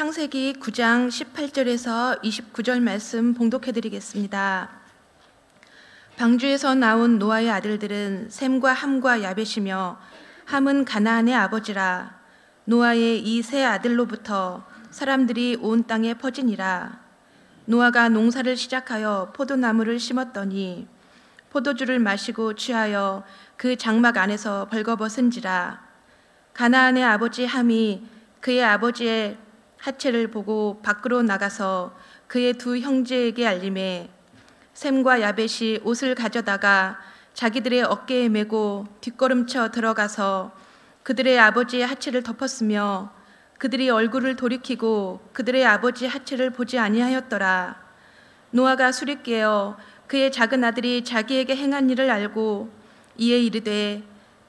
[0.00, 4.70] 창세기 9장 18절에서 29절 말씀 봉독해 드리겠습니다.
[6.16, 10.00] 방주에서 나온 노아의 아들들은 셈과 함과 야벳이며
[10.46, 12.18] 함은 가나안의 아버지라.
[12.64, 16.98] 노아의 이 세 아들로부터 사람들이 온 땅에 퍼지니라.
[17.66, 20.88] 노아가 농사를 시작하여 포도나무를 심었더니
[21.50, 23.22] 포도주를 마시고 취하여
[23.58, 25.78] 그 장막 안에서 벌거벗은지라.
[26.54, 28.02] 가나안의 아버지 함이
[28.40, 29.49] 그의 아버지의
[29.80, 34.10] 하체를 보고 밖으로 나가서 그의 두 형제에게 알림해
[34.74, 36.98] 샘과 야벳이 옷을 가져다가
[37.34, 40.52] 자기들의 어깨에 메고 뒷걸음쳐 들어가서
[41.02, 43.12] 그들의 아버지의 하체를 덮었으며
[43.58, 47.76] 그들이 얼굴을 돌이키고 그들의 아버지의 하체를 보지 아니하였더라.
[48.52, 52.70] 노아가 술이 깨어 그의 작은 아들이 자기에게 행한 일을 알고
[53.18, 54.02] 이에 이르되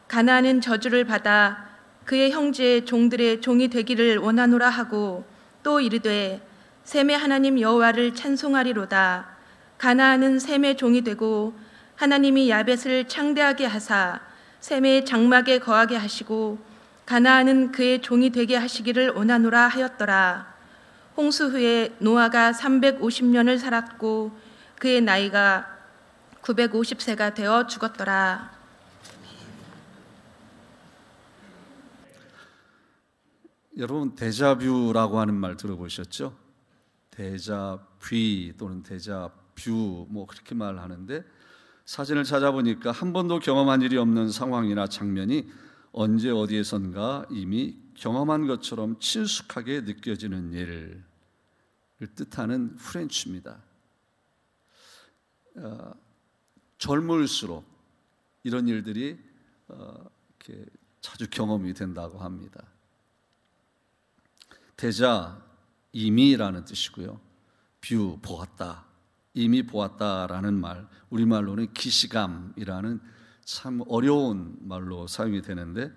[0.07, 1.70] 가나안은 저주를 받아
[2.05, 5.23] 그의 형제의 종들의 종이 되기를 원하노라 하고
[5.63, 6.41] 또 이르되
[6.83, 9.27] 셈의 하나님 여호와를 찬송하리로다.
[9.77, 11.53] 가나안은 셈의 종이 되고
[11.95, 14.19] 하나님이 야벳을 창대하게 하사
[14.59, 16.57] 셈의 장막에 거하게 하시고
[17.05, 20.51] 가나안은 그의 종이 되게 하시기를 원하노라 하였더라.
[21.17, 24.31] 홍수 후에 노아가 350년을 살았고
[24.79, 25.67] 그의 나이가
[26.41, 28.60] 950세가 되어 죽었더라
[33.81, 36.37] 여러분 데자뷰라고 하는 말 들어보셨죠?
[37.09, 41.25] 데자뷰 또는 데자뷰 뭐 그렇게 말하는데
[41.85, 45.49] 사진을 찾아보니까 한 번도 경험한 일이 없는 상황이나 장면이
[45.93, 51.03] 언제 어디에선가 이미 경험한 것처럼 친숙하게 느껴지는 일을
[52.13, 53.63] 뜻하는 French입니다.
[55.55, 55.91] 어,
[56.77, 57.65] 젊을수록
[58.43, 59.17] 이런 일들이
[59.69, 60.05] 어,
[61.01, 62.63] 자주 경험이 된다고 합니다.
[64.81, 65.39] déjà
[65.91, 67.19] 이미라는 뜻이고요.
[67.81, 68.85] vu 보았다.
[69.35, 72.99] 이미 보았다라는 말 우리말로는 기시감이라는
[73.45, 75.91] 참 어려운 말로 사용이 되는데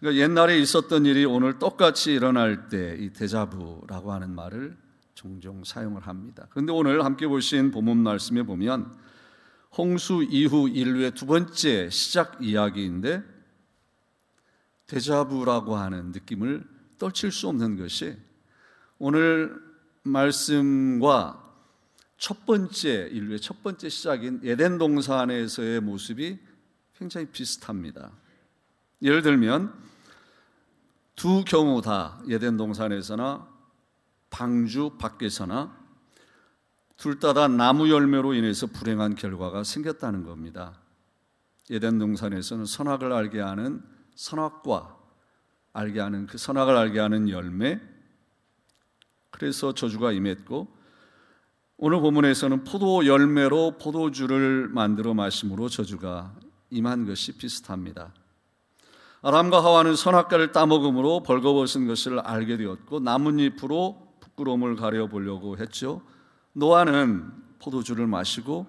[0.00, 4.76] 그러니까 옛날에 있었던 일이 오늘 똑같이 일어날 때 이 déjà vu라고 하는 말을
[5.14, 6.48] 종종 사용을 합니다.
[6.50, 8.96] 그런데 오늘 함께 보신 본문 말씀에 보면
[9.78, 13.22] 홍수 이후 인류의 두 번째 시작 이야기인데
[14.88, 18.16] 대자부라고 하는 느낌을 떨칠 수 없는 것이
[19.06, 19.62] 오늘
[20.04, 21.38] 말씀과
[22.16, 26.38] 첫 번째 인류의 첫 번째 시작인 에덴 동산에서의 모습이
[26.96, 28.12] 굉장히 비슷합니다.
[29.02, 29.74] 예를 들면
[31.16, 33.46] 두 경우 다 에덴 동산에서나
[34.30, 35.76] 방주 밖에서나
[36.96, 40.80] 둘 다 다 나무 열매로 인해서 불행한 결과가 생겼다는 겁니다.
[41.70, 43.82] 에덴 동산에서는 선악을 알게 하는
[44.14, 44.96] 선악과
[45.74, 47.82] 알게 하는 그 선악을 알게 하는 열매
[49.34, 50.68] 그래서 저주가 임했고
[51.76, 56.32] 오늘 본문에서는 포도 열매로 포도주를 만들어 마심으로 저주가
[56.70, 58.14] 임한 것이 비슷합니다.
[59.22, 66.00] 아람과 하와는 선악과를 따먹음으로 벌거벗은 것을 알게 되었고 나뭇잎으로 부끄러움을 가려 보려고 했죠.
[66.52, 67.28] 노아는
[67.58, 68.68] 포도주를 마시고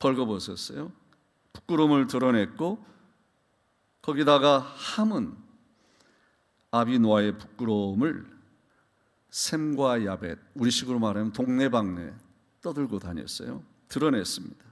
[0.00, 0.90] 벌거벗었어요.
[1.52, 2.84] 부끄러움을 드러냈고
[4.02, 5.36] 거기다가 함은
[6.72, 8.39] 아비 노아의 부끄러움을
[9.30, 12.12] 샘과 야벳, 우리식으로 말하면 동네방네
[12.60, 13.62] 떠들고 다녔어요.
[13.88, 14.64] 드러냈습니다.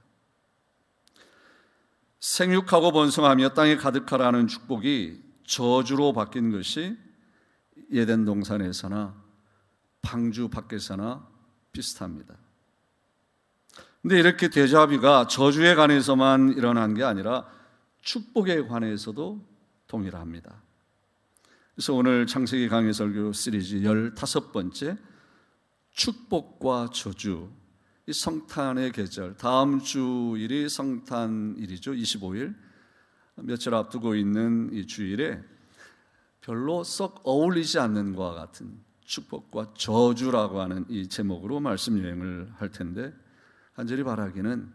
[2.19, 6.97] 생육하고 번성하며 땅에 가득하라는 축복이 저주로 바뀐 것이
[7.91, 9.15] 예덴 동산에서나
[10.01, 11.27] 방주 밖에서나
[11.71, 12.35] 비슷합니다.
[14.01, 17.47] 근데 이렇게 대자비가 저주에 관해서만 일어난 게 아니라
[18.01, 19.45] 축복에 관해서도
[19.87, 20.61] 동일합니다.
[21.79, 24.97] 그래서 오늘 창세기 강의 설교 시리즈 15번째
[25.91, 27.49] 축복과 저주
[28.05, 31.93] 이 성탄의 계절 다음 주일이 성탄일이죠.
[31.93, 32.53] 25일
[33.35, 35.41] 며칠 앞두고 있는 이 주일에
[36.41, 43.13] 별로 썩 어울리지 않는 것과 같은 축복과 저주라고 하는 이 제목으로 말씀 여행을 할 텐데
[43.75, 44.69] 간절히 바라기는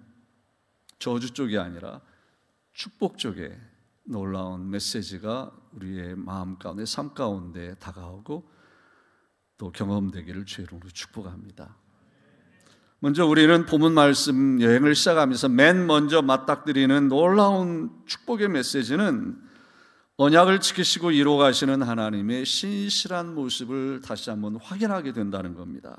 [0.99, 2.01] 저주 쪽이 아니라
[2.73, 3.61] 축복 쪽에
[4.05, 8.49] 놀라운 메시지가 우리의 마음 가운데 삶 가운데 다가오고
[9.59, 11.77] 또 경험되기를 주의로 축복합니다.
[13.01, 19.37] 먼저 우리는 본문 말씀 여행을 시작하면서 맨 먼저 맞닥뜨리는 놀라운 축복의 메시지는
[20.17, 25.99] 언약을 지키시고 이루어 가시는 하나님의 신실한 모습을 다시 한번 확인하게 된다는 겁니다.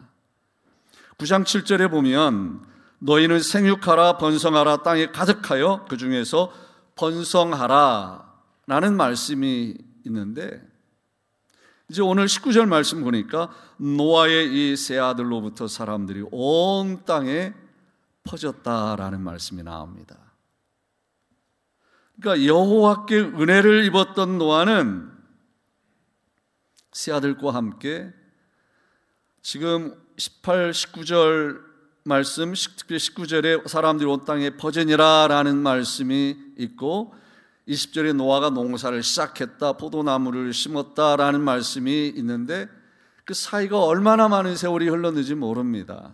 [1.17, 2.61] 9장 7절에 보면
[2.99, 6.51] 너희는 생육하라 번성하라 땅에 가득하여 그 중에서
[6.95, 8.24] 번성하라
[8.67, 9.75] 라는 말씀이
[10.05, 10.61] 있는데
[11.89, 17.53] 이제 오늘 19절 말씀 보니까 노아의 이 세 아들로부터 사람들이 온 땅에
[18.23, 20.17] 퍼졌다라는 말씀이 나옵니다.
[22.19, 25.11] 그러니까 여호와께 은혜를 입었던 노아는
[26.91, 28.11] 세 아들과 함께
[29.41, 31.61] 지금 18, 19절
[32.03, 37.13] 말씀, 특히 19절에 사람들이 온 땅에 퍼지니라라는 말씀이 있고
[37.67, 42.69] 20절에 노아가 농사를 시작했다, 포도나무를 심었다라는 말씀이 있는데
[43.25, 46.13] 그 사이가 얼마나 많은 세월이 흘렀는지 모릅니다.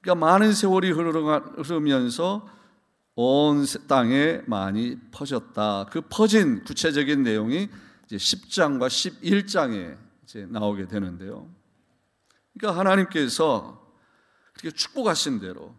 [0.00, 2.46] 그러니까 많은 세월이 흐르면서
[3.14, 5.86] 온 땅에 많이 퍼졌다.
[5.90, 7.68] 그 퍼진 구체적인 내용이
[8.06, 11.48] 이제 10장과 11장에 이제 나오게 되는데요.
[12.52, 13.80] 그러니까 하나님께서
[14.52, 15.74] 그렇게 축복하신 대로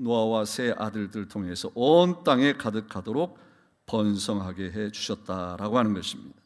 [0.00, 3.38] 노아와 세 아들들 통해서 온 땅에 가득하도록
[3.86, 6.38] 번성하게 해 주셨다라고 하는 것입니다.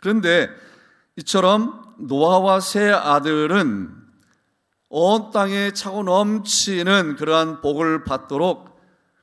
[0.00, 0.48] 그런데
[1.16, 3.96] 이처럼 노아와 세 아들은
[4.88, 8.80] 온 땅에 차고 넘치는 그러한 복을 받도록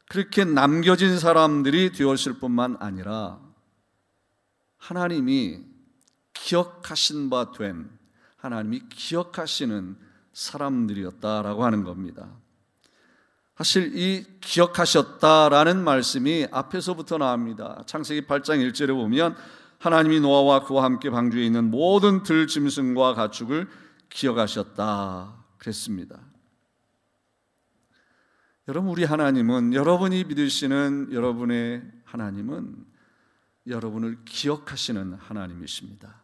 [0.08, 3.40] 그렇게 남겨진 사람들이 되었을 뿐만 아니라
[4.78, 5.62] 하나님이
[6.34, 7.98] 기억하신 바 된
[8.38, 9.98] 하나님이 기억하시는
[10.32, 12.30] 사람들이었다라고 하는 겁니다.
[13.58, 17.82] 사실 이 기억하셨다라는 말씀이 앞에서부터 나옵니다.
[17.88, 19.36] 창세기 8장 1절에 보면
[19.80, 23.68] 하나님이 노아와 그와 함께 방주에 있는 모든 들 짐승과 가축을
[24.10, 26.20] 기억하셨다 그랬습니다.
[28.68, 32.86] 여러분 우리 하나님은 여러분이 믿으시는 여러분의 하나님은
[33.66, 36.22] 여러분을 기억하시는 하나님이십니다.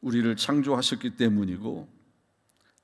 [0.00, 2.01] 우리를 창조하셨기 때문이고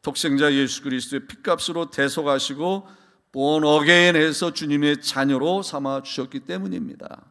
[0.09, 2.89] 독생자 예수 그리스도의 피값으로 대속하시고
[3.31, 7.27] 본 어게인에서 주님의 자녀로 삼아 주셨기 때문입니다.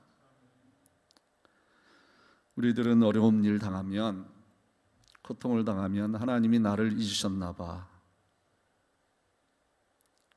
[2.54, 4.28] 우리들은 어려운 일 당하면
[5.24, 7.88] 고통을 당하면 하나님이 나를 잊으셨나 봐.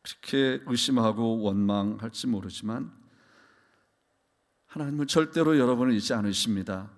[0.01, 2.91] 그렇게 의심하고 원망할지 모르지만
[4.65, 6.91] 하나님은 절대로 여러분을 잊지 않으십니다.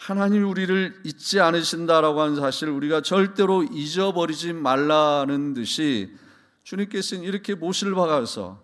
[0.00, 6.16] 하나님이 우리를 잊지 않으신다라고 하는 사실 우리가 절대로 잊어버리지 말라는 듯이
[6.64, 8.62] 주님께서는 이렇게 못을 박아서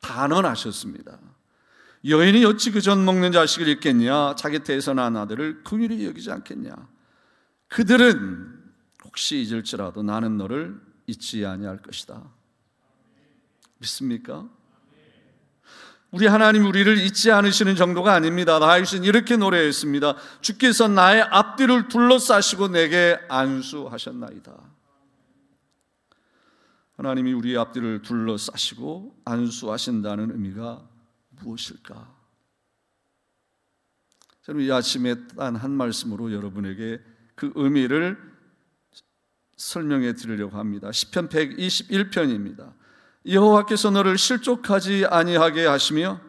[0.00, 1.18] 단언하셨습니다.
[2.06, 4.34] 여인이 어찌 그 전 먹는 자식을 잊겠냐?
[4.36, 6.74] 자기 태에서 난 아들을 긍휼히 여기지 않겠냐?
[7.66, 8.64] 그들은
[9.04, 12.32] 혹시 잊을지라도 나는 너를 잊지 아니할 것이다.
[13.76, 14.48] 믿습니까?
[16.10, 18.58] 우리 하나님 우리를 잊지 않으시는 정도가 아닙니다.
[18.58, 20.14] 다윗은 이렇게 노래했습니다.
[20.40, 24.52] 주께서 나의 앞뒤를 둘러싸시고 내게 안수하셨나이다.
[26.96, 30.88] 하나님이 우리의 앞뒤를 둘러싸시고 안수하신다는 의미가
[31.30, 32.16] 무엇일까?
[34.42, 37.00] 저는 이 아침에 단 한 말씀으로 여러분에게
[37.34, 38.16] 그 의미를
[39.56, 40.90] 설명해 드리려고 합니다.
[40.90, 42.72] 시편 121편입니다.
[43.26, 46.20] 여호와께서 너를 실족하지 아니하게 하시며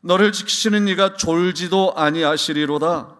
[0.00, 3.16] 너를 지키시는 이가 졸지도 아니하시리로다.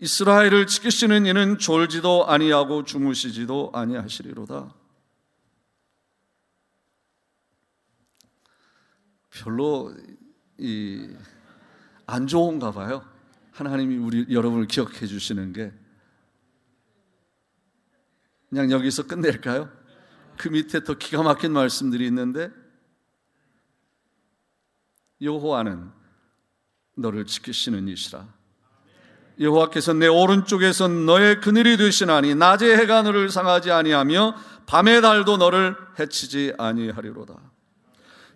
[0.00, 4.74] 이스라엘을 지키시는 이는 졸지도 아니하고 주무시지도 아니하시리로다.
[9.30, 9.94] 별로
[10.58, 11.14] 이
[12.06, 13.04] 안 좋은가 봐요.
[13.52, 15.72] 하나님이 우리 여러분을 기억해 주시는 게
[18.48, 19.70] 그냥 여기서 끝낼까요?
[20.36, 22.50] 그 밑에 더 기가 막힌 말씀들이 있는데
[25.20, 25.90] 여호와는
[26.96, 28.26] 너를 지키시는 이시라.
[29.40, 34.36] 여호와께서 내 오른쪽에서 너의 그늘이 되시나니 낮에 해가 너를 상하지 아니하며
[34.66, 37.34] 밤의 달도 너를 해치지 아니하리로다.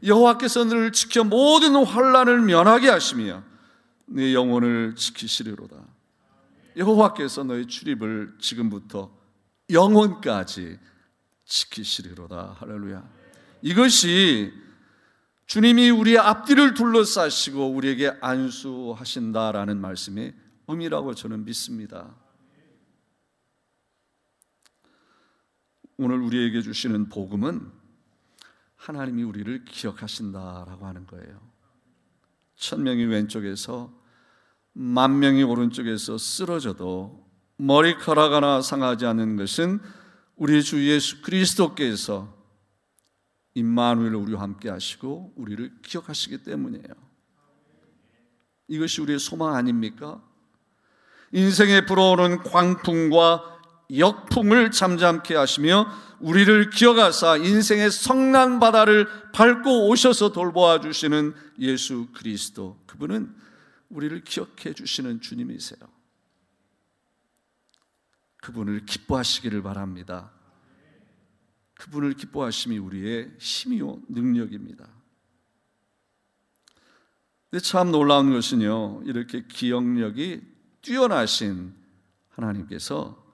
[0.05, 3.43] 여호와께서 너를 지켜 모든 환란을 면하게 하시며
[4.07, 5.77] 네 영혼을 지키시리로다.
[6.77, 9.11] 여호와께서 너의 출입을 지금부터
[9.71, 10.79] 영혼까지
[11.49, 12.57] 지키시리로다.
[12.61, 13.09] 할렐루야.
[13.63, 14.53] 이것이
[15.47, 20.35] 주님이 우리의 앞뒤를 둘러싸시고 우리에게 안수하신다라는 말씀의
[20.69, 22.15] 의미라고 저는 믿습니다.
[25.97, 27.73] 오늘 우리에게 주시는 복음은
[28.77, 31.41] 하나님이 우리를 기억하신다라고 하는 거예요.
[32.55, 33.93] 천 명이 왼쪽에서
[34.75, 37.27] 만 명이 오른쪽에서 쓰러져도
[37.57, 39.81] 머리카락 하나 상하지 않는 것은
[40.39, 42.33] 우리 주 예수 그리스도께서
[43.55, 46.95] 임마누엘 우리와 함께 하시고 우리를 기억하시기 때문이에요.
[48.69, 50.23] 이것이 우리의 소망 아닙니까?
[51.33, 53.59] 인생에 불어오는 광풍과
[53.97, 55.89] 역풍을 잠잠케 하시며
[56.21, 63.35] 우리를 기억하사 인생의 성난 바다를 밟고 오셔서 돌보아 주시는 예수 그리스도 그분은
[63.89, 65.98] 우리를 기억해 주시는 주님이세요.
[68.41, 70.31] 그분을 기뻐하시기를 바랍니다.
[71.75, 74.89] 그분을 기뻐하심이 우리의 힘이요 능력입니다.
[77.51, 80.43] 근데 참 놀라운 것은요, 이렇게 기억력이
[80.83, 81.75] 뛰어나신
[82.31, 83.27] 하나님께서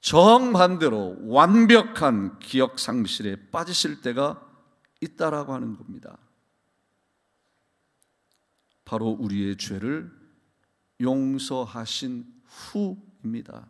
[0.00, 4.40] 정반대로 완벽한 기억 상실에 빠지실 때가
[5.00, 6.18] 있다라고 하는 겁니다.
[8.84, 10.12] 바로 우리의 죄를
[11.00, 13.66] 용서하신 후입니다.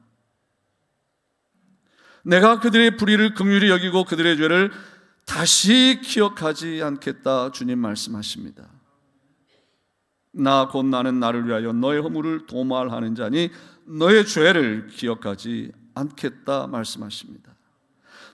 [2.24, 4.72] 내가 그들의 불의를 긍휼히 여기고 그들의 죄를
[5.26, 8.68] 다시 기억하지 않겠다 주님 말씀하십니다.
[10.32, 13.50] 나 곧 나는 나를 위하여 너의 허물을 도말하는 자니
[13.86, 17.54] 너의 죄를 기억하지 않겠다 말씀하십니다.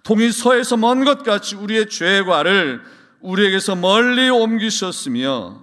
[0.03, 2.81] 동이 서에서 먼 것 같이 우리의 죄과를
[3.21, 5.63] 우리에게서 멀리 옮기셨으며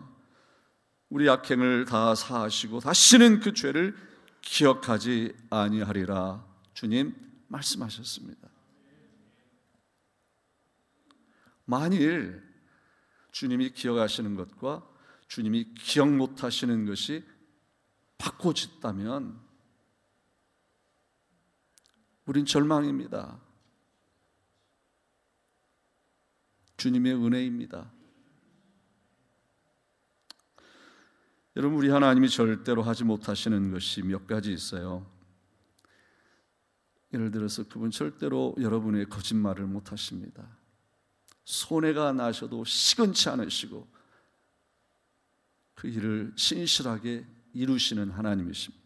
[1.10, 3.96] 우리 악행을 다 사하시고 다시는 그 죄를
[4.41, 6.43] 기억하지 아니하리라
[6.75, 7.15] 주님
[7.48, 8.50] 말씀하셨습니다.
[11.66, 12.44] 만일
[13.32, 14.88] 주님이 기억하시는 것과
[15.27, 17.24] 주님이 기억 못 하시는 것이
[18.18, 19.39] 바꿔졌다면
[22.25, 23.39] 우린 절망입니다.
[26.77, 27.92] 주님의 은혜입니다.
[31.56, 35.17] 여러분, 우리 하나님이 절대로 하지 못하시는 것이 몇 가지 있어요.
[37.14, 40.58] 예를 들어서 그분 절대로 여러분의 거짓말을 못 하십니다.
[41.46, 43.88] 손해가 나셔도 시건치 않으시고
[45.76, 48.86] 그 일을 신실하게 이루시는 하나님이십니다.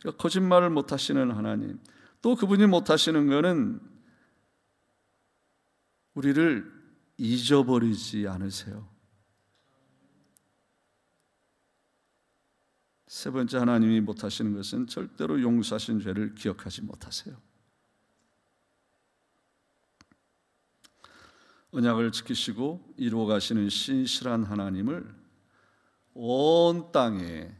[0.00, 1.78] 그러니까 거짓말을 못 하시는 하나님.
[2.20, 3.80] 또 그분이 못 하시는 것은
[6.14, 6.72] 우리를
[7.16, 8.88] 잊어버리지 않으세요.
[13.08, 17.34] 세 번째 하나님이 못하시는 것은 절대로 용서하신 죄를 기억하지 못하세요.
[21.70, 25.14] 언약을 지키시고 이루어 가시는 신실한 하나님을
[26.14, 27.50] 온 땅에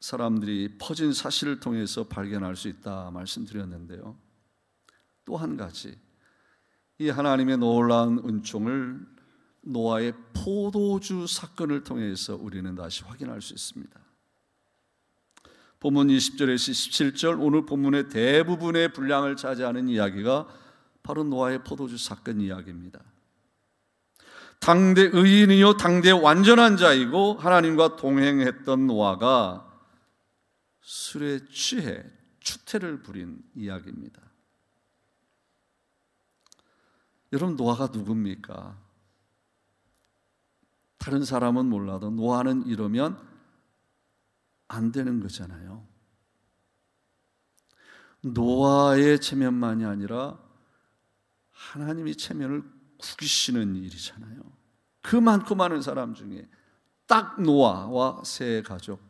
[0.00, 4.18] 사람들이 퍼진 사실을 통해서 발견할 수 있다 말씀드렸는데요.
[5.26, 5.98] 또 한 가지
[6.98, 9.06] 이 하나님의 놀라운 은총을
[9.62, 14.09] 노아의 포도주 사건을 통해서 우리는 다시 확인할 수 있습니다.
[15.80, 20.46] 본문 20절에서 17절 오늘 본문의 대부분의 분량을 차지하는 이야기가
[21.02, 23.00] 바로 노아의 포도주 사건 이야기입니다.
[24.60, 29.66] 당대 의인이요 당대 완전한 자이고 하나님과 동행했던 노아가
[30.82, 32.04] 술에 취해
[32.40, 34.20] 추태를 부린 이야기입니다.
[37.32, 38.76] 여러분 노아가 누굽니까?
[40.98, 43.29] 다른 사람은 몰라도 노아는 이러면
[44.70, 45.84] 안 되는 거잖아요.
[48.22, 50.38] 노아의 체면만이 아니라
[51.50, 52.62] 하나님이 체면을
[52.98, 54.40] 구기시는 일이잖아요.
[55.02, 56.48] 그 많고 많은 사람 중에
[57.08, 59.00] 딱 노아와 세 가족,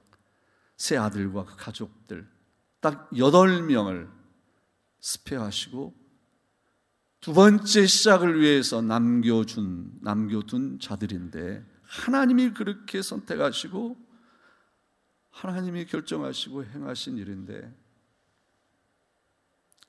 [0.78, 2.26] 세 아들과 그 가족들
[2.80, 4.08] 딱 여덟 명을
[5.00, 5.94] 스페하시고
[7.20, 14.09] 두 번째 시작을 위해서 남겨준 남겨둔 자들인데 하나님이 그렇게 선택하시고
[15.30, 17.74] 하나님이 결정하시고 행하신 일인데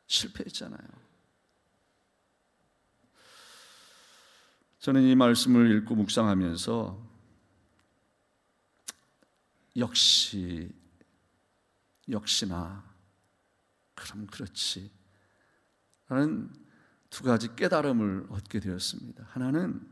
[0.08, 0.88] 실패했잖아요.
[4.80, 7.12] 저는 이 말씀을 읽고 묵상하면서
[9.78, 10.72] 역시
[12.10, 12.84] 역시나
[13.94, 14.92] 그럼 그렇지
[16.08, 16.52] 라는
[17.10, 19.26] 두 가지 깨달음을 얻게 되었습니다.
[19.30, 19.88] 하나는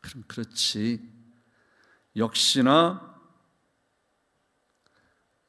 [0.00, 1.12] 그럼 그렇지
[2.14, 3.15] 역시나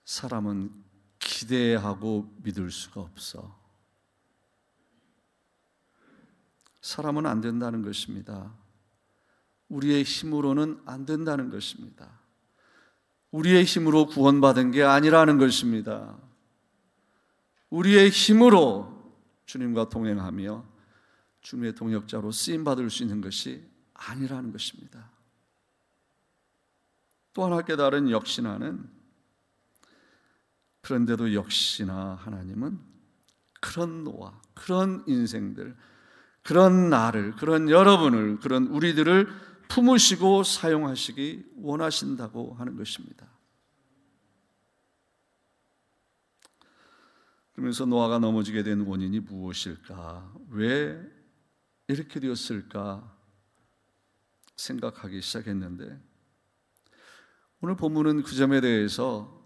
[0.07, 0.71] 사람은
[1.19, 3.59] 기대하고 믿을 수가 없어.
[6.79, 8.55] 사람은 안 된다는 것입니다.
[9.67, 12.21] 우리의 힘으로는 안 된다는 것입니다.
[13.31, 16.17] 우리의 힘으로 구원받은 게 아니라는 것입니다.
[17.69, 19.13] 우리의 힘으로
[19.45, 20.65] 주님과 동행하며
[21.41, 25.11] 주님의 동역자로 쓰임 받을 수 있는 것이 아니라는 것입니다.
[27.33, 28.96] 또 하나 깨달은 역시나는
[30.88, 32.79] 그런데도 역시나 하나님은
[33.60, 35.75] 그런 노아, 그런 인생들,
[36.44, 39.27] 그런 나를, 그런 여러분을, 그런 우리들을
[39.67, 43.27] 품으시고 사용하시기 원하신다고 하는 것입니다.
[47.51, 50.36] 그러면서 노아가 넘어지게 된 원인이 무엇일까?
[50.51, 51.06] 왜
[51.89, 53.13] 이렇게 되었을까?
[54.56, 56.01] 생각하기 시작했는데
[57.60, 59.37] 오늘 본문은 그 점에 대해서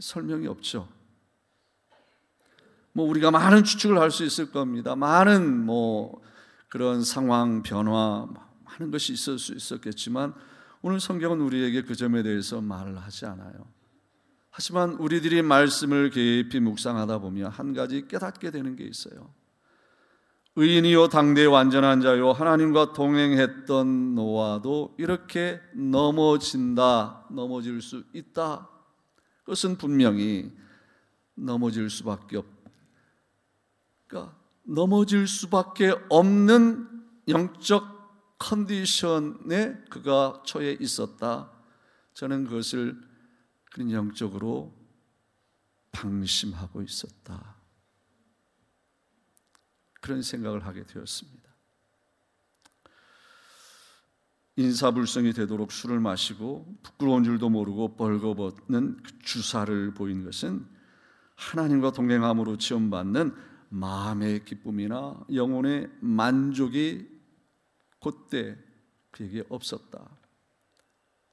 [0.00, 0.88] 설명이 없죠.
[2.92, 4.94] 뭐 우리가 많은 추측을 할 수 있을 겁니다.
[4.96, 6.20] 많은 뭐
[6.68, 8.26] 그런 상황 변화
[8.64, 10.34] 많은 것이 있을 수 있었겠지만
[10.82, 13.66] 오늘 성경은 우리에게 그 점에 대해서 말을 하지 않아요.
[14.50, 19.32] 하지만 우리들이 말씀을 깊이 묵상하다 보면 한 가지 깨닫게 되는 게 있어요.
[20.56, 28.68] 의인이요 당대의 완전한 자요 하나님과 동행했던 노아도 이렇게 넘어진다 넘어질 수 있다
[29.42, 30.52] 그것은 분명히
[31.34, 32.46] 넘어질 수밖에 없
[34.06, 36.88] 그러니까 넘어질 수밖에 없는
[37.28, 41.50] 영적 컨디션에 그가 처해 있었다
[42.14, 43.00] 저는 그것을
[43.72, 44.76] 그런 영적으로
[45.92, 47.62] 방심하고 있었다
[50.02, 51.51] 그런 생각을 하게 되었습니다.
[54.56, 60.66] 인사불성이 되도록 술을 마시고 부끄러운 줄도 모르고 벌거벗는 그 주사를 보인 것은
[61.36, 63.34] 하나님과 동행함으로 지원받는
[63.70, 67.08] 마음의 기쁨이나 영혼의 만족이
[68.02, 68.58] 그때
[69.10, 70.10] 그에게 없었다.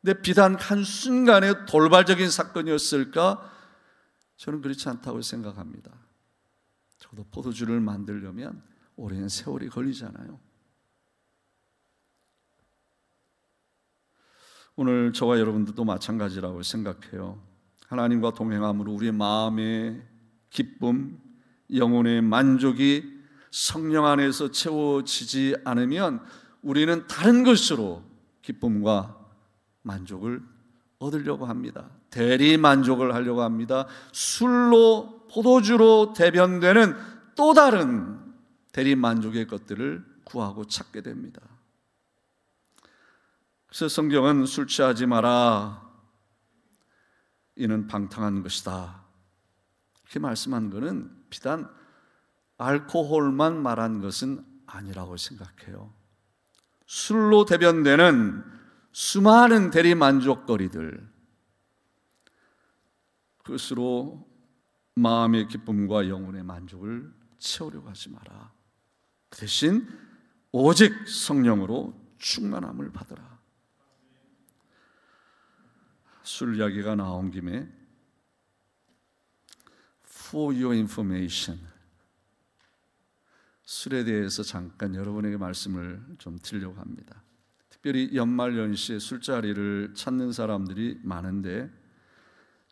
[0.01, 3.51] 근데 비단 한 순간의 돌발적인 사건이었을까?
[4.37, 5.91] 저는 그렇지 않다고 생각합니다.
[6.99, 8.63] 저도 포도주를 만들려면
[8.95, 10.39] 오랜 세월이 걸리잖아요.
[14.81, 17.37] 오늘 저와 여러분들도 마찬가지라고 생각해요.
[17.89, 20.01] 하나님과 동행함으로 우리의 마음의
[20.49, 21.19] 기쁨,
[21.75, 23.03] 영혼의 만족이
[23.51, 26.21] 성령 안에서 채워지지 않으면
[26.61, 28.03] 우리는 다른 것으로
[28.41, 29.17] 기쁨과
[29.81, 30.41] 만족을
[30.99, 31.89] 얻으려고 합니다.
[32.09, 33.85] 대리 만족을 하려고 합니다.
[34.13, 36.95] 술로 포도주로 대변되는
[37.35, 38.17] 또 다른
[38.71, 41.41] 대리 만족의 것들을 구하고 찾게 됩니다.
[43.69, 45.87] 그래서 성경은 술 취하지 마라.
[47.55, 49.05] 이는 방탕한 것이다.
[50.03, 51.69] 이렇게 말씀한 것은 비단
[52.57, 55.93] 알코올만 말한 것은 아니라고 생각해요.
[56.87, 58.43] 술로 대변되는
[58.91, 61.07] 수많은 대리 만족거리들,
[63.43, 64.27] 그것으로
[64.95, 68.51] 마음의 기쁨과 영혼의 만족을 채우려고 하지 마라.
[69.29, 69.87] 그 대신
[70.51, 73.28] 오직 성령으로 충만함을 받으라.
[76.29, 77.67] 술 이야기가 나온 김에
[80.05, 81.59] for your information
[83.63, 87.23] 술에 대해서 잠깐 여러분에게 말씀을 좀 드리려고 합니다.
[87.69, 91.67] 특별히 연말 연시에 술자리를 찾는 사람들이 많은데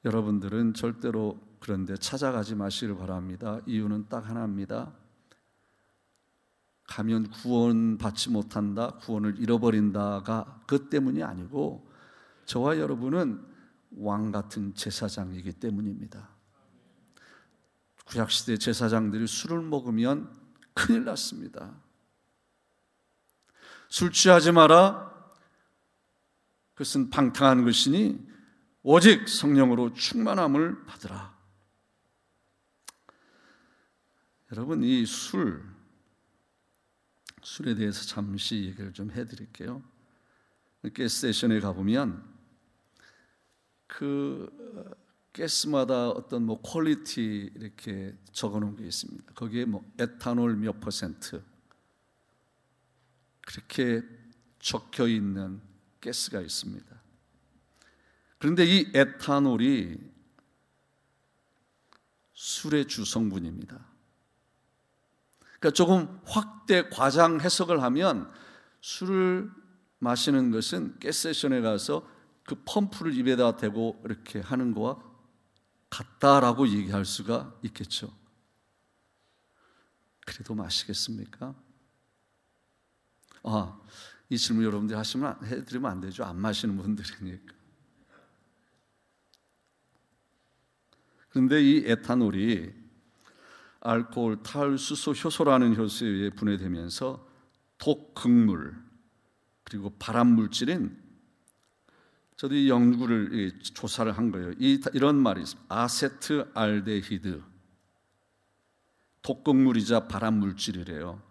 [0.05, 3.59] 여러분들은 절대로 그런데 찾아가지 마시길 바랍니다.
[3.65, 4.93] 이유는 딱 하나입니다.
[6.83, 11.86] 가면 구원 받지 못한다, 구원을 잃어버린다가 그 때문이 아니고
[12.47, 13.45] 저와 여러분은
[13.91, 16.29] 왕 같은 제사장이기 때문입니다.
[18.05, 20.33] 구약시대 제사장들이 술을 먹으면
[20.73, 21.75] 큰일 났습니다.
[23.89, 25.13] 술 취하지 마라.
[26.73, 28.25] 그것은 방탕한 것이니
[28.81, 31.35] 오직 성령으로 충만함을 받으라.
[34.53, 35.65] 여러분 이 술,
[37.43, 39.83] 술에 대해서 잠시 얘기를 좀 해드릴게요.
[40.95, 42.36] gas station에 가보면
[43.87, 44.95] 그
[45.33, 49.33] 가스마다 어떤 뭐 quality 이렇게 적어놓은 게 있습니다.
[49.33, 51.43] 거기에 뭐 에탄올 몇 퍼센트
[53.41, 54.01] 그렇게
[54.59, 55.61] 적혀 있는
[56.01, 56.97] 가스가 있습니다.
[58.39, 59.97] 그런데 이 에탄올이
[62.33, 63.85] 술의 주성분입니다.
[65.39, 68.31] 그러니까 조금 확대 과장 해석을 하면
[68.81, 69.49] 술을
[69.99, 72.07] 마시는 것은 가스세션에 가서
[72.47, 75.03] 그 펌프를 입에다 대고 이렇게 하는 거와
[75.89, 78.09] 같다라고 얘기할 수가 있겠죠.
[80.25, 81.53] 그래도 마시겠습니까?
[83.43, 83.81] 아,
[84.29, 86.23] 이 질문 여러분들이 하시면 해드리면 안 되죠.
[86.23, 87.53] 안 마시는 분들이니까.
[91.27, 92.73] 그런데 이 에탄올이
[93.81, 97.27] 알코올, 탈, 수소, 효소라는 효소에 분해되면서
[97.77, 98.73] 독극물
[99.65, 101.06] 그리고 발암 물질인
[102.37, 104.51] 저도 이 연구를 조사를 한 거예요.
[104.59, 105.65] 이, 이런 말이 있습니다.
[105.73, 107.41] 아세트 알데히드
[109.23, 111.21] 독극물이자 발암 물질이래요.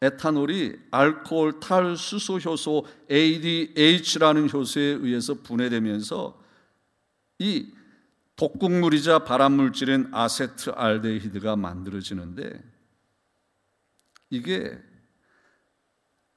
[0.00, 6.42] 에탄올이 알코올, 탈, 수소 효소 ADH라는 효소에 의해서 분해되면서
[7.38, 7.72] 이
[8.36, 12.62] 독극물이자 발암 물질인 아세트 알데히드가 만들어지는데
[14.30, 14.78] 이게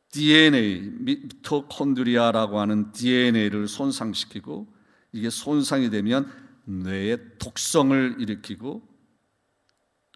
[0.10, 4.68] DNA, 미토콘드리아라고 하는 DNA를 손상시키고
[5.12, 6.32] 이게 손상이 되면
[6.66, 8.88] 뇌의 독성을 일으키고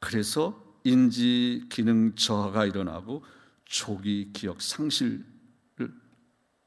[0.02, 3.24] 그래서 인지 기능 저하가 일어나고
[3.66, 5.24] 조기 기억 상실을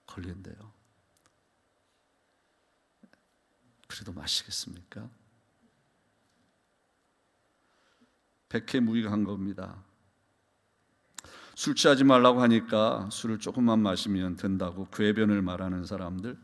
[0.07, 0.73] 걸린대요.
[3.89, 5.09] 그래도 마시겠습니까?
[8.49, 9.85] 백해 무익한 겁니다.
[11.55, 16.37] 술 취하지 말라고 하니까 술을 조금만 마시면 된다고 괴변을 말하는 사람들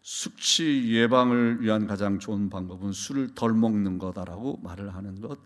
[0.00, 5.38] 숙취 예방을 위한 가장 좋은 방법은 술을 덜 먹는 거다라고 말을 하는 것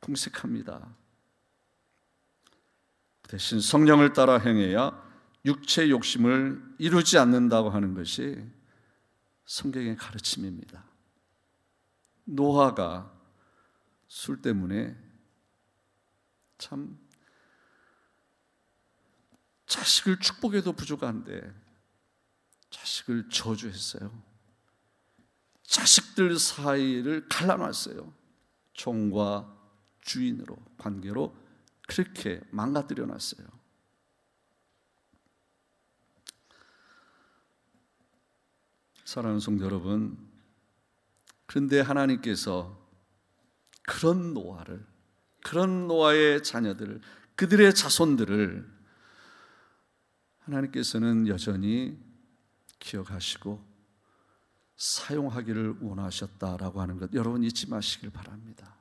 [0.00, 0.94] 궁색합니다.
[3.28, 5.06] 대신 성령을 따라 행해야
[5.44, 8.42] 육체 욕심을 이루지 않는다고 하는 것이
[9.44, 10.84] 성경의 가르침입니다.
[12.24, 13.10] 노아가
[14.06, 14.96] 술 때문에
[16.58, 16.98] 참
[19.68, 21.54] 자식을 축복해도 부족한데
[22.70, 24.10] 자식을 저주했어요.
[25.62, 28.12] 자식들 사이를 갈라놨어요.
[28.72, 29.54] 종과
[30.00, 31.36] 주인으로 관계로
[31.86, 33.46] 그렇게 망가뜨려 놨어요.
[39.04, 40.18] 사랑하는 성도 여러분,
[41.46, 42.78] 그런데 하나님께서
[43.82, 44.86] 그런 노아를,
[45.42, 47.00] 그런 노아의 자녀들을,
[47.34, 48.77] 그들의 자손들을
[50.48, 51.96] 하나님께서는 여전히
[52.78, 53.62] 기억하시고
[54.76, 58.76] 사용하기를 원하셨다라고 하는 것 여러분 잊지 마시길 바랍니다.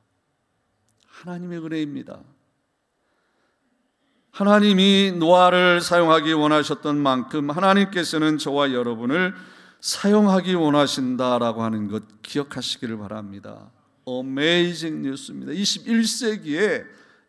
[1.07, 2.23] 하나님의 은혜입니다.
[4.31, 9.33] 하나님이 노아를 사용하기 원하셨던 만큼 하나님께서는 저와 여러분을
[9.81, 13.71] 사용하기 원하신다라고 하는 것 기억하시기를 바랍니다.
[14.05, 15.51] 어메이징 뉴스입니다.
[15.53, 16.85] 21세기의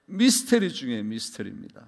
[0.06, 1.86] 미스테리 중에 미스테리입니다.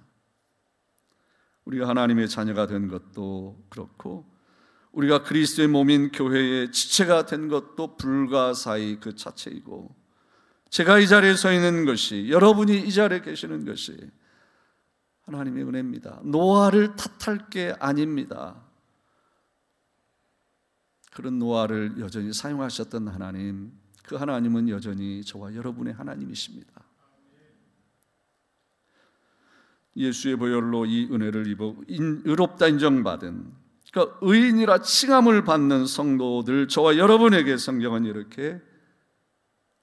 [1.71, 4.29] 우리가 하나님의 자녀가 된 것도 그렇고
[4.91, 9.95] 우리가 그리스도의 몸인 교회의 지체가 된 것도 불가사의 그 자체이고
[10.69, 13.97] 제가 이 자리에 서 있는 것이 여러분이 이 자리에 계시는 것이
[15.23, 16.23] 하나님의 은혜입니다.
[16.25, 18.61] 노아를 탓할 게 아닙니다.
[21.13, 26.90] 그런 노아를 여전히 사용하셨던 하나님, 그 하나님은 여전히 저와 여러분의 하나님이십니다.
[30.01, 33.53] 예수의 보혈로 이 은혜를 입어 의롭다 인정받은
[33.93, 38.61] 그러니까 의인이라 칭함을 받는 성도들 저와 여러분에게 성경은 이렇게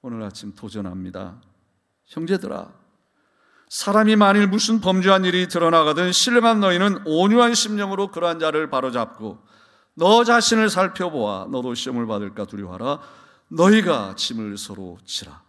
[0.02, 1.40] 오늘 아침 도전합니다.
[2.06, 2.72] 형제들아
[3.68, 9.38] 사람이 만일 무슨 범죄한 일이 드러나거든 신뢰한 너희는 온유한 심령으로 그러한 자를 바로잡고
[9.94, 13.00] 너 자신을 살펴보아 너도 시험을 받을까 두려워하라.
[13.48, 15.42] 너희가 짐을 서로 지라.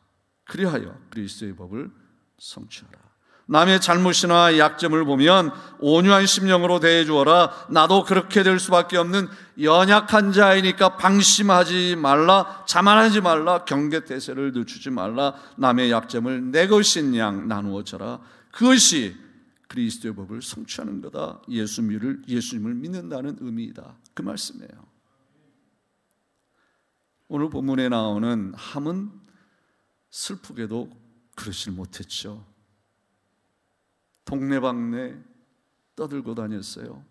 [0.46, 1.92] 그리하여 그리스도의 법을
[2.40, 3.09] 성취하라
[3.50, 7.52] 남의 잘못이나 약점을 보면 온유한 심령으로 대해 주어라.
[7.72, 9.28] 나도 그렇게 될 수밖에 없는
[9.60, 12.64] 연약한 자이니까 방심하지 말라.
[12.68, 13.66] 자만하지 말라.
[13.66, 15.34] 경계 대세를 늦추지 말라.
[15.58, 18.20] 남의 약점을 내 것인 양 나누어 져라.
[18.52, 19.18] 그것이
[19.68, 21.42] 그리스도의 법을 성취하는 거다.
[21.50, 23.96] 예수님을 예수님을 믿는다는 의미이다.
[24.14, 24.70] 그 말씀이에요.
[27.30, 29.10] 오늘 본문에 나오는 함은
[30.12, 30.92] 슬프게도
[31.36, 32.46] 그러질 못했죠.
[34.30, 35.18] 동네방네
[35.96, 37.04] 떠들고 다녔어요.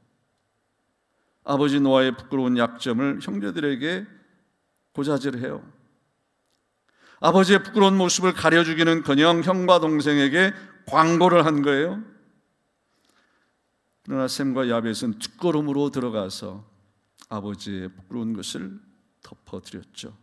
[1.42, 4.06] 아버지 노아의 부끄러운 약점을 형제들에게
[4.92, 5.78] 고자질해요.
[7.20, 10.52] 아버지의 부끄러운 모습을 가려주기는 그냥 형과 동생에게
[10.86, 12.02] 광고를 한 거예요.
[14.04, 16.64] 그러나 샘과 야벳은 뒷걸음으로 들어가서
[17.28, 18.78] 아버지의 부끄러운 것을
[19.22, 20.16] 덮어드렸죠.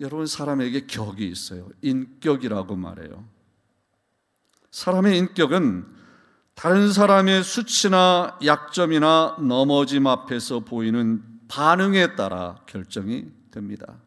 [0.00, 1.68] 여러분 사람에게 격이 있어요.
[1.82, 3.24] 인격이라고 말해요.
[4.70, 5.86] 사람의 인격은
[6.54, 14.00] 다른 사람의 수치나 약점이나 넘어짐 앞에서 보이는 반응에 따라 결정이 됩니다.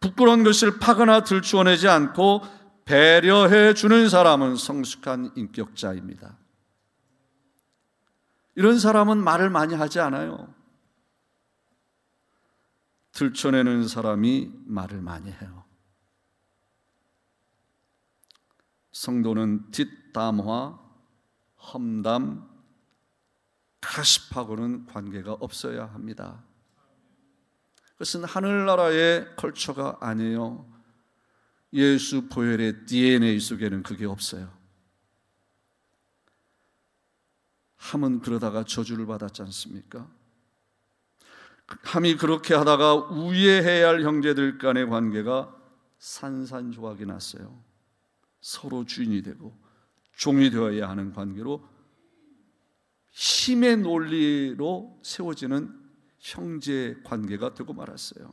[0.00, 2.42] 부끄러운 것을 파거나 들추어내지 않고
[2.84, 6.36] 배려해 주는 사람은 성숙한 인격자입니다.
[8.56, 10.52] 이런 사람은 말을 많이 하지 않아요.
[13.14, 15.64] 들춰내는 사람이 말을 많이 해요.
[18.92, 20.78] 성도는 뒷담화,
[21.56, 22.48] 험담,
[23.80, 26.44] 가십하고는 관계가 없어야 합니다.
[27.92, 30.72] 그것은 하늘나라의 컬처가 아니에요.
[31.72, 34.52] 예수 보혈의 DNA 속에는 그게 없어요.
[37.76, 40.08] 함은 그러다가 저주를 받았지 않습니까?
[41.66, 45.54] 함이 그렇게 하다가 우애해야 할 형제들 간의 관계가
[45.98, 47.62] 산산조각이 났어요.
[48.40, 49.56] 서로 주인이 되고
[50.16, 51.66] 종이 되어야 하는 관계로
[53.10, 55.82] 힘의 논리로 세워지는
[56.18, 58.30] 형제 관계가 되고 말았어요.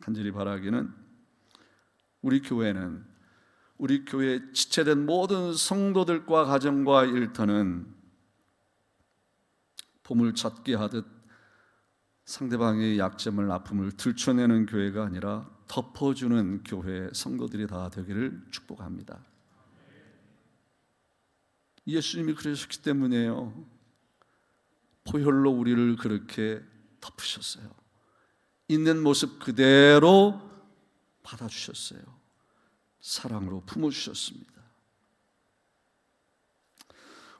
[0.00, 0.92] 간절히 바라기는
[2.22, 3.04] 우리 교회는
[3.78, 7.99] 우리 교회 지체된 모든 성도들과 가정과 일터는
[10.10, 11.06] 보물 찾기 하듯
[12.24, 19.24] 상대방의 약점을 아픔을 들춰내는 교회가 아니라 덮어주는 교회 성도들이 다 되기를 축복합니다.
[21.86, 23.54] 예수님이 그러셨기 때문에요.
[25.04, 26.60] 포혈로 우리를 그렇게
[27.00, 27.70] 덮으셨어요.
[28.66, 30.40] 있는 모습 그대로
[31.22, 32.02] 받아주셨어요.
[33.00, 34.59] 사랑으로 품어주셨습니다.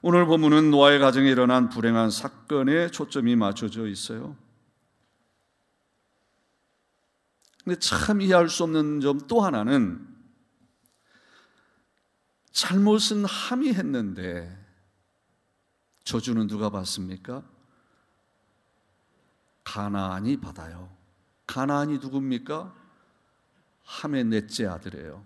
[0.03, 4.35] 오늘 본문은 노아의 가정에 일어난 불행한 사건에 초점이 맞춰져 있어요.
[7.63, 10.07] 근데 참 이해할 수 없는 점 또 하나는
[12.51, 14.57] 잘못은 함이 했는데
[16.03, 17.43] 저주는 누가 받습니까?
[19.63, 20.89] 가나안이 받아요.
[21.47, 22.75] 가나안이 누굽니까?
[23.83, 25.25] 함의 넷째 아들이에요.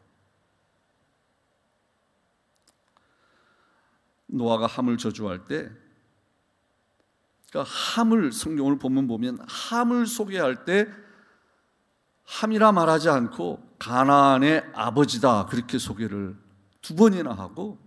[4.27, 5.69] 노아가 함을 저주할 때
[7.49, 10.88] 그러니까 함을 성경을 보면 보면 함을 소개할 때
[12.25, 16.35] 함이라 말하지 않고 가나안의 아버지다 그렇게 소개를
[16.81, 17.79] 두 번이나 하고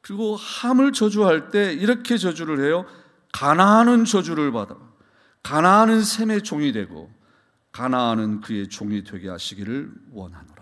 [0.00, 2.86] 그리고 함을 저주할 때 이렇게 저주를 해요.
[3.32, 4.76] 가나안은 저주를 받아.
[5.42, 7.10] 가나안은 셈의 종이 되고
[7.72, 10.59] 가나안은 그의 종이 되게 하시기를 원하노라.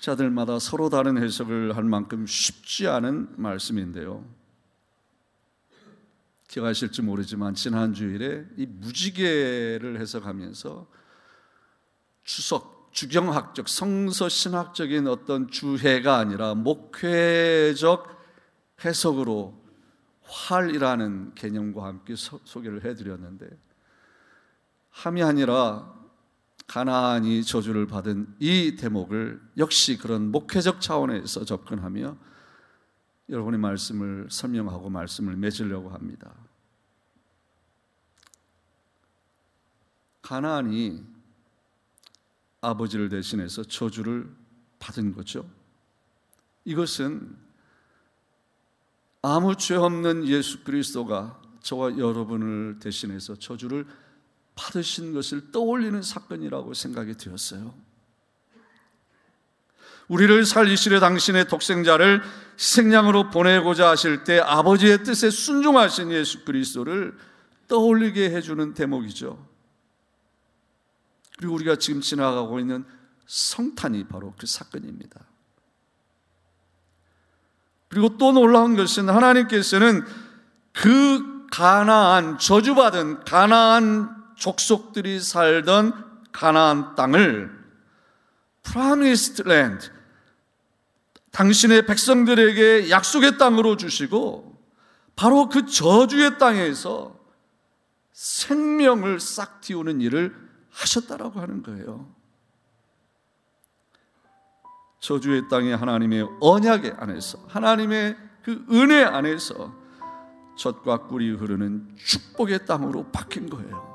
[0.00, 4.24] 학자들마다 서로 다른 해석을 할 만큼 쉽지 않은 말씀인데요.
[6.48, 10.86] 기억하실지 모르지만 지난 주일에 이 무지개를 해석하면서
[12.24, 18.18] 추석 주경학적 성서 신학적인 어떤 주해가 아니라 목회적
[18.84, 19.60] 해석으로
[20.22, 23.48] 활이라는 개념과 함께 소, 개를 해드렸는데
[24.90, 25.99] 함이 아니라
[26.70, 32.16] 가나안이 저주를 받은 이 대목을 역시 그런 목회적 차원에서 접근하며
[33.28, 36.32] 여러분의 말씀을 설명하고 말씀을 맺으려고 합니다.
[40.22, 41.04] 가나안이
[42.60, 44.32] 아버지를 대신해서 저주를
[44.78, 45.50] 받은 거죠.
[46.64, 47.36] 이것은
[49.22, 53.88] 아무 죄 없는 예수 그리스도가 저와 여러분을 대신해서 저주를
[54.60, 57.74] 받으신 것을 떠올리는 사건이라고 생각이 되었어요.
[60.08, 62.22] 우리를 살리시려 당신의 독생자를
[62.56, 67.16] 생량으로 보내고자 하실 때 아버지의 뜻에 순종하신 예수 그리스도를
[67.68, 69.48] 떠올리게 해주는 대목이죠.
[71.38, 72.84] 그리고 우리가 지금 지나가고 있는
[73.26, 75.20] 성탄이 바로 그 사건입니다.
[77.88, 80.04] 그리고 또 놀라운 것은 하나님께서는
[80.72, 87.50] 그 가나안 저주받은 가나안 족속들이 살던 가나안 땅을
[88.64, 89.90] promised land
[91.30, 94.58] 당신의 백성들에게 약속의 땅으로 주시고
[95.14, 97.16] 바로 그 저주의 땅에서
[98.12, 100.34] 생명을 싹 틔우는 일을
[100.70, 102.08] 하셨다라고 하는 거예요.
[105.00, 109.74] 저주의 땅에 하나님의 언약의 안에서 하나님의 그 은혜 안에서
[110.56, 113.89] 젖과 꿀이 흐르는 축복의 땅으로 바뀐 거예요.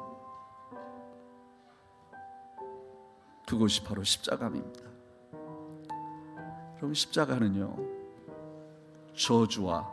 [3.47, 4.81] 그것이 바로 십자가입니다.
[6.77, 7.75] 그럼 십자가는요,
[9.15, 9.89] 저주와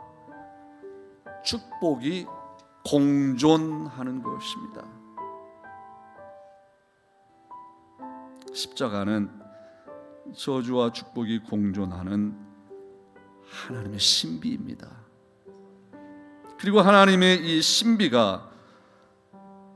[1.43, 2.25] 축복이
[2.85, 4.85] 공존하는 것입니다.
[8.53, 9.29] 십자가는
[10.35, 12.37] 저주와 축복이 공존하는
[13.45, 14.89] 하나님의 신비입니다.
[16.59, 18.51] 그리고 하나님의 이 신비가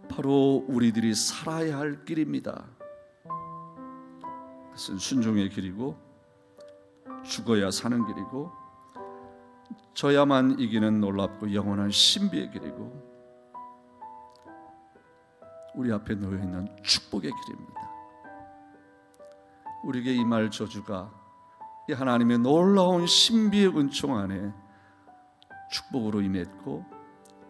[0.10, 2.77] 바로 우리들이 살아야 할 길입니다.
[4.78, 5.98] 그것은 순종의 길이고
[7.24, 8.52] 죽어야 사는 길이고
[9.96, 13.18] 저야만 이기는 놀랍고 영원한 신비의 길이고
[15.76, 17.82] 우리 앞에 놓여 있는 축복의 길입니다.
[19.84, 21.12] 우리에게 임할 저주가
[21.90, 24.54] 이 하나님의 놀라운 신비의 은총 안에
[25.72, 26.86] 축복으로 임했고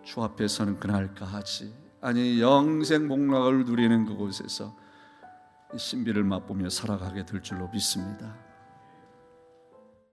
[0.03, 4.86] 주 앞에 서는 그날까지 아니 영생 복락을 누리는 그곳에서 이
[5.75, 8.46] 신비를 맛보며 살아가게 될 줄로 믿습니다.